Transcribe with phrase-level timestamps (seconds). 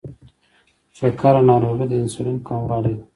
[0.97, 3.03] شکره ناروغي د انسولین کموالي ده.